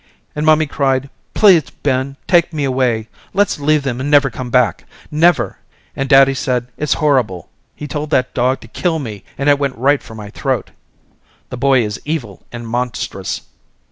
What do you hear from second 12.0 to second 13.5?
evil and monstrous.